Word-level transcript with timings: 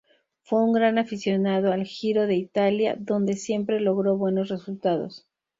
Fue 0.41 0.63
un 0.63 0.73
gran 0.73 0.97
aficionado 0.97 1.71
al 1.71 1.83
Giro 1.85 2.25
de 2.25 2.33
Italia, 2.33 2.95
donde 2.97 3.35
siempre 3.35 3.79
logró 3.79 4.17
buenos 4.17 4.47
resultados. 4.49 5.27